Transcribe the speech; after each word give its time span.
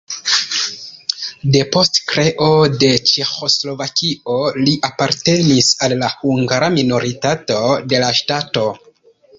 Depost 1.55 1.99
kreo 2.13 2.47
de 2.85 2.89
Ĉeĥoslovakio 3.11 4.39
li 4.63 4.75
apartenis 4.91 5.71
al 5.89 5.99
la 6.05 6.11
hungara 6.25 6.73
minoritato 6.81 7.65
de 7.95 8.07
la 8.09 8.15
ŝtato. 8.25 8.69